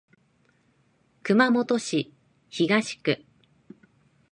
[1.21, 2.11] 熊本市
[2.49, 3.23] 東区